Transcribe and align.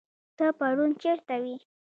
ته 0.37 0.45
پرون 0.59 0.89
چيرته 1.01 1.35
وي 1.43 1.55